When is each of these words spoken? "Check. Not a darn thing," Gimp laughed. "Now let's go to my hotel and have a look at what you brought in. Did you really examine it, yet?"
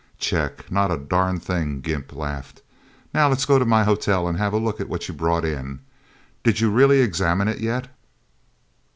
"Check. 0.17 0.71
Not 0.71 0.89
a 0.89 0.97
darn 0.97 1.39
thing," 1.39 1.79
Gimp 1.79 2.11
laughed. 2.15 2.63
"Now 3.13 3.29
let's 3.29 3.45
go 3.45 3.59
to 3.59 3.65
my 3.65 3.83
hotel 3.83 4.27
and 4.27 4.35
have 4.39 4.51
a 4.51 4.57
look 4.57 4.81
at 4.81 4.89
what 4.89 5.07
you 5.07 5.13
brought 5.13 5.45
in. 5.45 5.81
Did 6.43 6.59
you 6.59 6.71
really 6.71 7.01
examine 7.01 7.47
it, 7.47 7.59
yet?" 7.59 7.87